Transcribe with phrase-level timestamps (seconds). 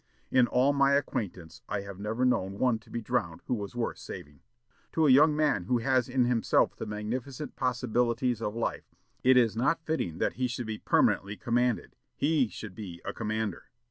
[0.31, 3.99] In all my acquaintance I have never known one to be drowned who was worth
[3.99, 4.41] saving....
[4.93, 9.55] To a young man who has in himself the magnificent possibilities of life, it is
[9.55, 13.65] not fitting that he should be permanently commanded; he should be a commander.